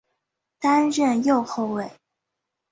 [0.59, 1.91] 担任右后卫。